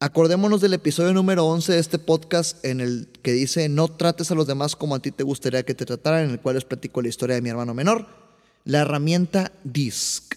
Acordémonos 0.00 0.60
del 0.60 0.74
episodio 0.74 1.12
número 1.12 1.44
11 1.46 1.72
de 1.72 1.80
este 1.80 1.98
podcast 1.98 2.64
en 2.64 2.80
el 2.80 3.08
que 3.20 3.32
dice 3.32 3.68
no 3.68 3.88
trates 3.88 4.30
a 4.30 4.36
los 4.36 4.46
demás 4.46 4.76
como 4.76 4.94
a 4.94 5.00
ti 5.00 5.10
te 5.10 5.24
gustaría 5.24 5.64
que 5.64 5.74
te 5.74 5.84
trataran, 5.84 6.22
en 6.22 6.30
el 6.30 6.40
cual 6.40 6.54
les 6.54 6.64
platico 6.64 7.02
la 7.02 7.08
historia 7.08 7.34
de 7.34 7.42
mi 7.42 7.48
hermano 7.48 7.74
menor. 7.74 8.06
La 8.62 8.82
herramienta 8.82 9.50
DISC. 9.64 10.36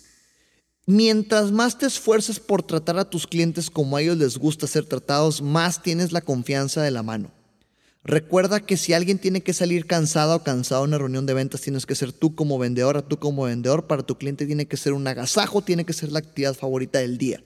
Mientras 0.88 1.52
más 1.52 1.78
te 1.78 1.86
esfuerces 1.86 2.40
por 2.40 2.64
tratar 2.64 2.98
a 2.98 3.08
tus 3.08 3.28
clientes 3.28 3.70
como 3.70 3.98
a 3.98 4.02
ellos 4.02 4.18
les 4.18 4.40
gusta 4.40 4.66
ser 4.66 4.86
tratados, 4.86 5.44
más 5.44 5.84
tienes 5.84 6.12
la 6.12 6.22
confianza 6.22 6.82
de 6.82 6.90
la 6.90 7.04
mano. 7.04 7.30
Recuerda 8.04 8.62
que 8.62 8.78
si 8.78 8.94
alguien 8.94 9.20
tiene 9.20 9.42
que 9.42 9.54
salir 9.54 9.86
cansado 9.86 10.38
o 10.38 10.44
cansado 10.44 10.86
en 10.86 10.90
una 10.90 10.98
reunión 10.98 11.28
de 11.28 11.36
ventas, 11.36 11.62
tienes 11.62 11.86
que 11.86 11.94
ser 11.94 12.14
tú 12.14 12.34
como 12.34 12.58
vendedora, 12.58 13.04
tú 13.04 13.20
como 13.20 13.44
vendedor. 13.44 13.86
Para 13.86 14.02
tu 14.02 14.18
cliente 14.18 14.48
tiene 14.48 14.66
que 14.66 14.76
ser 14.76 14.94
un 14.94 15.06
agasajo, 15.06 15.62
tiene 15.62 15.86
que 15.86 15.94
ser 15.94 16.12
la 16.12 16.18
actividad 16.18 16.56
favorita 16.56 16.98
del 16.98 17.20
día. 17.20 17.44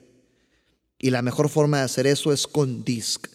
Y 0.98 1.10
la 1.10 1.22
mejor 1.22 1.48
forma 1.48 1.78
de 1.78 1.84
hacer 1.84 2.06
eso 2.06 2.32
es 2.32 2.46
con 2.46 2.84
DISC. 2.84 3.28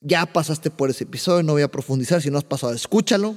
Ya 0.00 0.26
pasaste 0.26 0.70
por 0.70 0.90
ese 0.90 1.04
episodio, 1.04 1.42
no 1.42 1.52
voy 1.52 1.62
a 1.62 1.70
profundizar, 1.70 2.22
si 2.22 2.30
no 2.30 2.38
has 2.38 2.44
pasado, 2.44 2.72
escúchalo. 2.72 3.36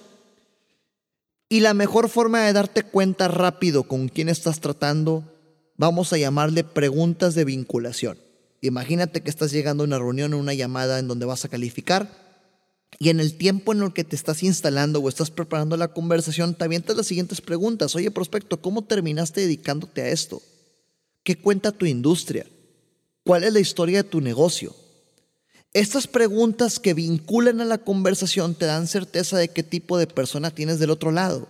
Y 1.50 1.60
la 1.60 1.74
mejor 1.74 2.10
forma 2.10 2.42
de 2.42 2.54
darte 2.54 2.84
cuenta 2.84 3.28
rápido 3.28 3.84
con 3.84 4.08
quién 4.08 4.30
estás 4.30 4.60
tratando, 4.60 5.24
vamos 5.78 6.12
a 6.12 6.18
llamarle 6.18 6.64
preguntas 6.64 7.36
de 7.36 7.46
vinculación. 7.46 8.18
Imagínate 8.62 9.22
que 9.22 9.30
estás 9.30 9.52
llegando 9.52 9.84
a 9.84 9.88
una 9.88 10.00
reunión 10.00 10.34
o 10.34 10.40
una 10.40 10.54
llamada 10.54 10.98
en 10.98 11.08
donde 11.08 11.26
vas 11.26 11.46
a 11.46 11.50
calificar 11.50 12.26
y 13.00 13.10
en 13.10 13.20
el 13.20 13.38
tiempo 13.38 13.74
en 13.74 13.84
el 13.84 13.94
que 13.94 14.04
te 14.04 14.16
estás 14.16 14.42
instalando 14.44 15.00
o 15.00 15.10
estás 15.10 15.30
preparando 15.30 15.76
la 15.76 15.90
conversación, 15.90 16.56
te 16.56 16.64
avientas 16.64 16.96
las 16.96 17.08
siguientes 17.08 17.42
preguntas. 17.42 17.96
Oye, 17.96 18.10
prospecto, 18.10 18.62
¿cómo 18.62 18.84
terminaste 18.84 19.42
dedicándote 19.42 20.02
a 20.02 20.10
esto? 20.10 20.42
¿Qué 21.24 21.36
cuenta 21.36 21.72
tu 21.72 21.86
industria? 21.86 22.46
¿Cuál 23.25 23.44
es 23.44 23.53
la 23.53 23.60
historia 23.60 24.03
de 24.03 24.10
tu 24.10 24.22
negocio? 24.22 24.75
Estas 25.74 26.05
preguntas 26.05 26.79
que 26.79 26.94
vinculan 26.94 27.60
a 27.60 27.65
la 27.65 27.79
conversación 27.79 28.53
te 28.53 28.67
dan 28.67 28.88
certeza 28.88 29.36
de 29.39 29.48
qué 29.48 29.63
tipo 29.63 29.98
de 29.98 30.05
persona 30.05 30.51
tienes 30.51 30.77
del 30.77 30.91
otro 30.91 31.12
lado. 31.12 31.48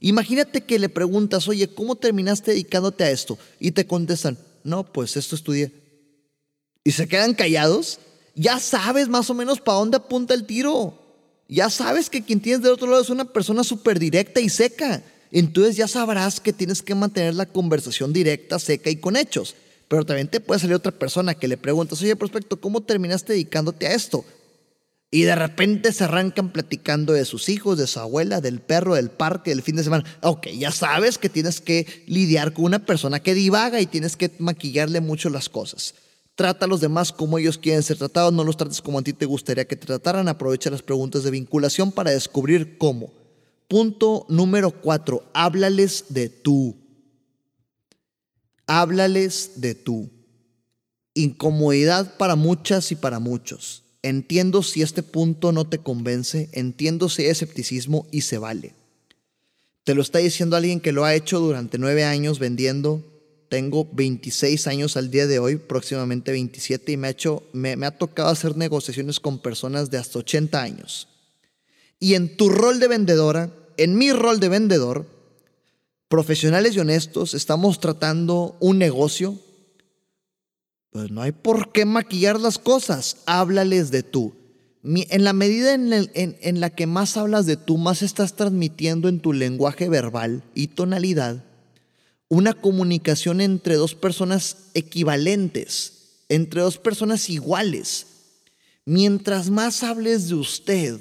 Imagínate 0.00 0.62
que 0.62 0.80
le 0.80 0.88
preguntas, 0.88 1.46
oye, 1.46 1.68
¿cómo 1.68 1.94
terminaste 1.94 2.50
dedicándote 2.50 3.04
a 3.04 3.12
esto? 3.12 3.38
Y 3.60 3.70
te 3.70 3.86
contestan, 3.86 4.36
no, 4.64 4.82
pues 4.82 5.16
esto 5.16 5.36
estudié. 5.36 5.70
Y 6.82 6.90
se 6.90 7.06
quedan 7.06 7.34
callados. 7.34 8.00
Ya 8.34 8.58
sabes 8.58 9.08
más 9.08 9.30
o 9.30 9.34
menos 9.34 9.60
para 9.60 9.78
dónde 9.78 9.98
apunta 9.98 10.34
el 10.34 10.44
tiro. 10.44 10.98
Ya 11.48 11.70
sabes 11.70 12.10
que 12.10 12.24
quien 12.24 12.40
tienes 12.40 12.62
del 12.62 12.72
otro 12.72 12.88
lado 12.88 13.00
es 13.00 13.10
una 13.10 13.26
persona 13.26 13.62
súper 13.62 14.00
directa 14.00 14.40
y 14.40 14.48
seca. 14.48 15.04
Entonces 15.30 15.76
ya 15.76 15.86
sabrás 15.86 16.40
que 16.40 16.52
tienes 16.52 16.82
que 16.82 16.96
mantener 16.96 17.36
la 17.36 17.46
conversación 17.46 18.12
directa, 18.12 18.58
seca 18.58 18.90
y 18.90 18.96
con 18.96 19.16
hechos. 19.16 19.54
Pero 19.92 20.06
también 20.06 20.28
te 20.28 20.40
puede 20.40 20.58
salir 20.58 20.74
otra 20.74 20.90
persona 20.90 21.34
que 21.34 21.46
le 21.46 21.58
preguntas, 21.58 22.00
oye, 22.00 22.16
prospecto, 22.16 22.58
¿cómo 22.58 22.80
terminaste 22.80 23.34
dedicándote 23.34 23.86
a 23.86 23.92
esto? 23.92 24.24
Y 25.10 25.24
de 25.24 25.34
repente 25.34 25.92
se 25.92 26.04
arrancan 26.04 26.50
platicando 26.50 27.12
de 27.12 27.26
sus 27.26 27.50
hijos, 27.50 27.76
de 27.76 27.86
su 27.86 28.00
abuela, 28.00 28.40
del 28.40 28.60
perro, 28.62 28.94
del 28.94 29.10
parque, 29.10 29.50
del 29.50 29.60
fin 29.60 29.76
de 29.76 29.84
semana. 29.84 30.02
Ok, 30.22 30.46
ya 30.46 30.70
sabes 30.70 31.18
que 31.18 31.28
tienes 31.28 31.60
que 31.60 32.04
lidiar 32.06 32.54
con 32.54 32.64
una 32.64 32.86
persona 32.86 33.20
que 33.20 33.34
divaga 33.34 33.82
y 33.82 33.86
tienes 33.86 34.16
que 34.16 34.30
maquillarle 34.38 35.02
mucho 35.02 35.28
las 35.28 35.50
cosas. 35.50 35.94
Trata 36.36 36.64
a 36.64 36.68
los 36.68 36.80
demás 36.80 37.12
como 37.12 37.36
ellos 37.36 37.58
quieren 37.58 37.82
ser 37.82 37.98
tratados, 37.98 38.32
no 38.32 38.44
los 38.44 38.56
trates 38.56 38.80
como 38.80 38.98
a 38.98 39.02
ti 39.02 39.12
te 39.12 39.26
gustaría 39.26 39.66
que 39.66 39.76
te 39.76 39.84
trataran. 39.84 40.26
Aprovecha 40.26 40.70
las 40.70 40.80
preguntas 40.80 41.22
de 41.22 41.32
vinculación 41.32 41.92
para 41.92 42.12
descubrir 42.12 42.78
cómo. 42.78 43.12
Punto 43.68 44.24
número 44.30 44.70
cuatro, 44.70 45.22
háblales 45.34 46.06
de 46.08 46.30
tú. 46.30 46.81
Háblales 48.82 49.52
de 49.60 49.76
tú. 49.76 50.10
Incomodidad 51.14 52.16
para 52.16 52.34
muchas 52.34 52.90
y 52.90 52.96
para 52.96 53.20
muchos. 53.20 53.84
Entiendo 54.02 54.64
si 54.64 54.82
este 54.82 55.04
punto 55.04 55.52
no 55.52 55.68
te 55.68 55.78
convence, 55.78 56.48
entiendo 56.50 57.08
si 57.08 57.22
hay 57.22 57.28
escepticismo 57.28 58.08
y 58.10 58.22
se 58.22 58.38
vale. 58.38 58.74
Te 59.84 59.94
lo 59.94 60.02
está 60.02 60.18
diciendo 60.18 60.56
alguien 60.56 60.80
que 60.80 60.90
lo 60.90 61.04
ha 61.04 61.14
hecho 61.14 61.38
durante 61.38 61.78
nueve 61.78 62.02
años 62.02 62.40
vendiendo. 62.40 63.04
Tengo 63.48 63.88
26 63.92 64.66
años 64.66 64.96
al 64.96 65.12
día 65.12 65.28
de 65.28 65.38
hoy, 65.38 65.58
próximamente 65.58 66.32
27, 66.32 66.90
y 66.90 66.96
me 66.96 67.06
ha, 67.06 67.16
me 67.52 67.86
ha 67.86 67.96
tocado 67.96 68.30
hacer 68.30 68.56
negociaciones 68.56 69.20
con 69.20 69.38
personas 69.38 69.92
de 69.92 69.98
hasta 69.98 70.18
80 70.18 70.60
años. 70.60 71.06
Y 72.00 72.14
en 72.14 72.36
tu 72.36 72.48
rol 72.48 72.80
de 72.80 72.88
vendedora, 72.88 73.54
en 73.76 73.96
mi 73.96 74.10
rol 74.10 74.40
de 74.40 74.48
vendedor, 74.48 75.06
profesionales 76.12 76.76
y 76.76 76.78
honestos, 76.78 77.32
estamos 77.32 77.80
tratando 77.80 78.54
un 78.60 78.76
negocio, 78.76 79.38
pues 80.90 81.10
no 81.10 81.22
hay 81.22 81.32
por 81.32 81.72
qué 81.72 81.86
maquillar 81.86 82.38
las 82.38 82.58
cosas, 82.58 83.16
háblales 83.24 83.90
de 83.90 84.02
tú. 84.02 84.34
En 84.84 85.24
la 85.24 85.32
medida 85.32 85.72
en, 85.72 86.60
la 86.60 86.68
que 86.68 86.86
más 86.86 87.16
hablas 87.16 87.46
de 87.46 87.56
tú, 87.56 87.78
más 87.78 88.02
estás 88.02 88.36
transmitiendo 88.36 89.08
en 89.08 89.20
tu 89.20 89.32
lenguaje 89.32 89.88
verbal 89.88 90.42
y 90.54 90.66
tonalidad 90.66 91.44
una 92.28 92.52
comunicación 92.52 93.40
entre 93.40 93.76
dos 93.76 93.94
personas 93.94 94.58
equivalentes, 94.74 96.24
entre 96.28 96.60
dos 96.60 96.76
personas 96.76 97.30
iguales. 97.30 98.06
Mientras 98.84 99.48
más 99.48 99.82
hables 99.82 100.28
de 100.28 100.34
usted, 100.34 101.00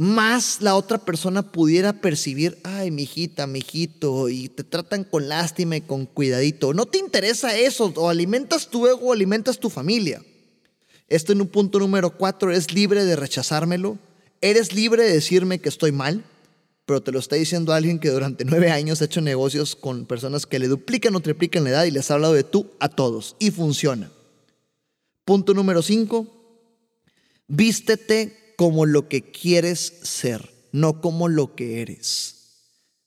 más 0.00 0.62
la 0.62 0.76
otra 0.76 0.96
persona 0.96 1.52
pudiera 1.52 1.92
percibir, 1.92 2.58
ay, 2.64 2.90
mijita, 2.90 3.46
mijito, 3.46 4.30
y 4.30 4.48
te 4.48 4.64
tratan 4.64 5.04
con 5.04 5.28
lástima 5.28 5.76
y 5.76 5.82
con 5.82 6.06
cuidadito. 6.06 6.72
No 6.72 6.86
te 6.86 6.96
interesa 6.96 7.54
eso, 7.54 7.92
o 7.94 8.08
alimentas 8.08 8.68
tu 8.68 8.86
ego 8.86 9.08
o 9.08 9.12
alimentas 9.12 9.58
tu 9.58 9.68
familia. 9.68 10.22
Esto 11.06 11.34
en 11.34 11.42
un 11.42 11.48
punto 11.48 11.78
número 11.78 12.16
cuatro, 12.16 12.50
es 12.50 12.72
libre 12.72 13.04
de 13.04 13.14
rechazármelo, 13.14 13.98
eres 14.40 14.72
libre 14.72 15.02
de 15.02 15.12
decirme 15.12 15.58
que 15.58 15.68
estoy 15.68 15.92
mal, 15.92 16.24
pero 16.86 17.02
te 17.02 17.12
lo 17.12 17.18
está 17.18 17.36
diciendo 17.36 17.74
alguien 17.74 17.98
que 17.98 18.08
durante 18.08 18.46
nueve 18.46 18.70
años 18.70 19.02
ha 19.02 19.04
hecho 19.04 19.20
negocios 19.20 19.76
con 19.76 20.06
personas 20.06 20.46
que 20.46 20.58
le 20.58 20.68
duplican 20.68 21.14
o 21.14 21.20
triplican 21.20 21.64
la 21.64 21.70
edad 21.70 21.84
y 21.84 21.90
les 21.90 22.10
ha 22.10 22.14
hablado 22.14 22.32
de 22.32 22.44
tú 22.44 22.70
a 22.80 22.88
todos, 22.88 23.36
y 23.38 23.50
funciona. 23.50 24.10
Punto 25.26 25.52
número 25.52 25.82
cinco, 25.82 26.26
vístete 27.48 28.39
como 28.60 28.84
lo 28.84 29.08
que 29.08 29.22
quieres 29.22 29.94
ser, 30.02 30.50
no 30.70 31.00
como 31.00 31.28
lo 31.28 31.54
que 31.54 31.80
eres. 31.80 32.34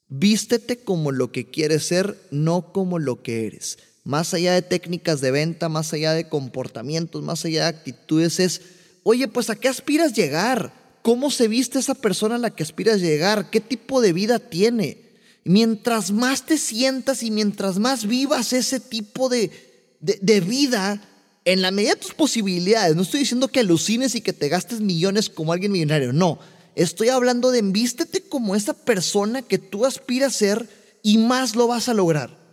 Vístete 0.07 0.77
como 0.77 1.11
lo 1.11 1.31
que 1.31 1.51
quieres 1.51 1.85
ser, 1.85 2.19
no 2.31 2.73
como 2.73 2.97
lo 2.97 3.21
que 3.21 3.45
eres. 3.45 3.77
Más 4.03 4.33
allá 4.33 4.55
de 4.55 4.63
técnicas 4.63 5.21
de 5.21 5.29
venta, 5.29 5.69
más 5.69 5.93
allá 5.93 6.13
de 6.13 6.27
comportamientos, 6.27 7.21
más 7.21 7.45
allá 7.45 7.65
de 7.65 7.77
actitudes, 7.77 8.39
es, 8.39 8.61
oye, 9.03 9.27
pues 9.27 9.51
¿a 9.51 9.55
qué 9.55 9.67
aspiras 9.67 10.13
llegar? 10.13 10.73
¿Cómo 11.03 11.29
se 11.29 11.47
viste 11.47 11.77
esa 11.77 11.93
persona 11.93 12.33
a 12.33 12.39
la 12.39 12.49
que 12.49 12.63
aspiras 12.63 12.99
llegar? 12.99 13.51
¿Qué 13.51 13.59
tipo 13.59 14.01
de 14.01 14.11
vida 14.11 14.39
tiene? 14.39 15.03
Mientras 15.43 16.09
más 16.09 16.47
te 16.47 16.57
sientas 16.57 17.21
y 17.21 17.29
mientras 17.29 17.77
más 17.77 18.07
vivas 18.07 18.53
ese 18.53 18.79
tipo 18.79 19.29
de, 19.29 19.51
de, 19.99 20.17
de 20.19 20.41
vida, 20.41 20.99
en 21.45 21.61
la 21.61 21.71
medida 21.71 21.95
de 21.95 22.01
tus 22.01 22.13
posibilidades, 22.13 22.95
no 22.95 23.01
estoy 23.01 23.21
diciendo 23.21 23.47
que 23.47 23.59
alucines 23.59 24.15
y 24.15 24.21
que 24.21 24.33
te 24.33 24.49
gastes 24.49 24.79
millones 24.79 25.29
como 25.29 25.53
alguien 25.53 25.71
millonario, 25.71 26.13
no. 26.13 26.39
Estoy 26.75 27.09
hablando 27.09 27.51
de 27.51 27.59
envístete 27.59 28.21
como 28.21 28.55
esa 28.55 28.73
persona 28.73 29.41
que 29.41 29.59
tú 29.59 29.85
aspiras 29.85 30.35
a 30.35 30.37
ser 30.37 30.69
y 31.03 31.17
más 31.17 31.55
lo 31.55 31.67
vas 31.67 31.89
a 31.89 31.93
lograr. 31.93 32.43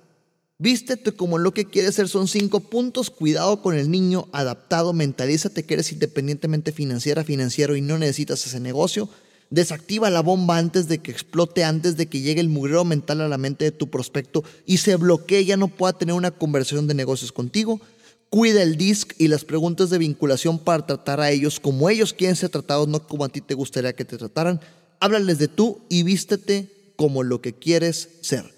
Vístete 0.59 1.13
como 1.13 1.39
lo 1.39 1.55
que 1.55 1.65
quieres 1.65 1.95
ser, 1.95 2.07
son 2.07 2.29
cinco 2.29 2.61
puntos. 2.61 3.09
Cuidado 3.09 3.63
con 3.63 3.75
el 3.75 3.91
niño 3.91 4.29
adaptado, 4.33 4.93
mentalízate 4.93 5.63
que 5.63 5.73
eres 5.73 5.91
independientemente 5.91 6.71
financiera, 6.71 7.25
financiero 7.25 7.77
y 7.77 7.81
no 7.81 7.97
necesitas 7.97 8.45
ese 8.47 8.61
negocio. 8.61 9.09
Desactiva 9.49 10.11
la 10.11 10.21
bomba 10.21 10.59
antes 10.59 10.87
de 10.87 10.99
que 10.99 11.11
explote, 11.11 11.65
antes 11.65 11.97
de 11.97 12.07
que 12.09 12.21
llegue 12.21 12.43
el 12.43 12.51
mugrero 12.51 12.85
mental 12.85 13.23
a 13.23 13.29
la 13.29 13.39
mente 13.39 13.65
de 13.65 13.73
tu 13.73 13.89
prospecto 13.89 14.45
y 14.67 14.77
se 14.77 14.97
bloquee, 14.97 15.47
ya 15.47 15.57
no 15.57 15.69
pueda 15.69 15.95
tener 15.95 16.15
una 16.15 16.31
conversación 16.31 16.87
de 16.87 16.93
negocios 16.93 17.33
contigo. 17.33 17.81
Cuida 18.31 18.63
el 18.63 18.77
disc 18.77 19.13
y 19.19 19.27
las 19.27 19.45
preguntas 19.45 19.91
de 19.91 19.99
vinculación 19.99 20.61
para 20.61 20.87
tratar 20.87 21.21
a 21.21 21.33
ellos 21.33 21.59
como 21.59 21.91
ellos 21.91 22.13
quieren 22.13 22.37
ser 22.37 22.51
tratados, 22.51 22.87
no 22.87 23.05
como 23.05 23.25
a 23.25 23.29
ti 23.29 23.41
te 23.41 23.55
gustaría 23.55 23.93
que 23.93 24.05
te 24.05 24.17
trataran. 24.17 24.61
Háblales 25.01 25.39
de 25.39 25.49
tú 25.49 25.81
y 25.89 26.05
vístete 26.05 26.95
como 26.95 27.25
lo 27.25 27.41
que 27.41 27.55
quieres 27.55 28.09
ser. 28.23 28.55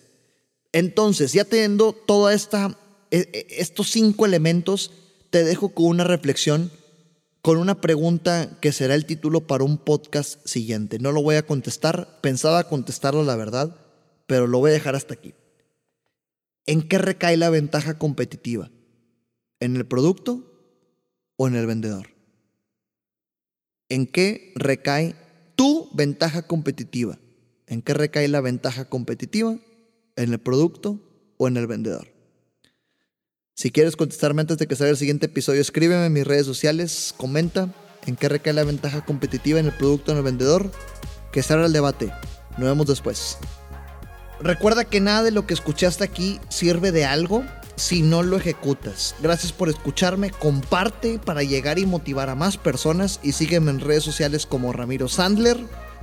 Entonces, 0.72 1.32
ya 1.32 1.44
teniendo 1.44 1.94
toda 1.94 2.34
esta, 2.34 2.76
e, 3.10 3.28
e, 3.32 3.46
estos 3.62 3.90
cinco 3.90 4.26
elementos, 4.26 4.90
te 5.30 5.42
dejo 5.42 5.70
con 5.70 5.86
una 5.86 6.04
reflexión, 6.04 6.70
con 7.40 7.56
una 7.56 7.80
pregunta 7.80 8.58
que 8.60 8.72
será 8.72 8.94
el 8.94 9.06
título 9.06 9.46
para 9.46 9.64
un 9.64 9.78
podcast 9.78 10.46
siguiente. 10.46 10.98
No 10.98 11.12
lo 11.12 11.22
voy 11.22 11.36
a 11.36 11.46
contestar, 11.46 12.18
pensaba 12.20 12.68
contestarlo 12.68 13.24
la 13.24 13.36
verdad, 13.36 13.74
pero 14.26 14.46
lo 14.46 14.58
voy 14.58 14.70
a 14.70 14.74
dejar 14.74 14.96
hasta 14.96 15.14
aquí. 15.14 15.32
¿En 16.66 16.82
qué 16.82 16.98
recae 16.98 17.38
la 17.38 17.48
ventaja 17.48 17.96
competitiva? 17.98 18.70
¿En 19.62 19.76
el 19.76 19.86
producto 19.86 20.42
o 21.36 21.46
en 21.46 21.54
el 21.54 21.66
vendedor? 21.66 22.08
¿En 23.88 24.08
qué 24.08 24.52
recae 24.56 25.14
tu 25.54 25.88
ventaja 25.92 26.48
competitiva? 26.48 27.20
¿En 27.68 27.80
qué 27.80 27.94
recae 27.94 28.26
la 28.26 28.40
ventaja 28.40 28.86
competitiva? 28.86 29.56
¿En 30.16 30.32
el 30.32 30.40
producto 30.40 30.98
o 31.36 31.46
en 31.46 31.56
el 31.56 31.68
vendedor? 31.68 32.08
Si 33.54 33.70
quieres 33.70 33.94
contestarme 33.94 34.40
antes 34.40 34.58
de 34.58 34.66
que 34.66 34.74
salga 34.74 34.90
el 34.90 34.96
siguiente 34.96 35.26
episodio, 35.26 35.60
escríbeme 35.60 36.06
en 36.06 36.12
mis 36.12 36.26
redes 36.26 36.44
sociales, 36.44 37.14
comenta 37.16 37.72
en 38.04 38.16
qué 38.16 38.28
recae 38.28 38.54
la 38.54 38.64
ventaja 38.64 39.04
competitiva 39.04 39.60
en 39.60 39.66
el 39.66 39.76
producto 39.76 40.10
o 40.10 40.14
en 40.14 40.18
el 40.18 40.24
vendedor. 40.24 40.72
Que 41.32 41.44
salga 41.44 41.66
el 41.66 41.72
debate. 41.72 42.12
Nos 42.58 42.68
vemos 42.68 42.88
después. 42.88 43.38
Recuerda 44.40 44.84
que 44.84 44.98
nada 44.98 45.22
de 45.22 45.30
lo 45.30 45.46
que 45.46 45.54
escuchaste 45.54 46.02
aquí 46.02 46.40
sirve 46.48 46.90
de 46.90 47.04
algo 47.04 47.44
si 47.76 48.02
no 48.02 48.22
lo 48.22 48.36
ejecutas. 48.36 49.14
Gracias 49.20 49.52
por 49.52 49.68
escucharme, 49.68 50.30
comparte 50.30 51.18
para 51.18 51.42
llegar 51.42 51.78
y 51.78 51.86
motivar 51.86 52.28
a 52.30 52.34
más 52.34 52.56
personas 52.56 53.20
y 53.22 53.32
sígueme 53.32 53.70
en 53.70 53.80
redes 53.80 54.04
sociales 54.04 54.46
como 54.46 54.72
Ramiro 54.72 55.08
Sandler, 55.08 55.58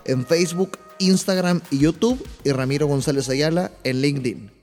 en 0.05 0.25
Facebook, 0.25 0.77
Instagram 0.99 1.61
y 1.71 1.79
YouTube 1.79 2.25
y 2.43 2.51
Ramiro 2.51 2.87
González 2.87 3.29
Ayala 3.29 3.71
en 3.83 4.01
LinkedIn. 4.01 4.58